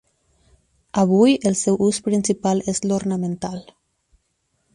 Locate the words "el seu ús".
1.49-2.01